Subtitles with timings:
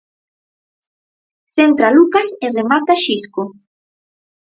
[1.55, 3.43] Centra Lucas e remata Xisco.